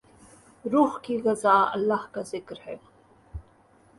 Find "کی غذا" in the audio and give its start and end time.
1.03-1.53